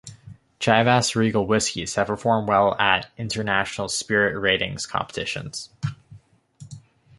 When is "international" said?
3.19-3.87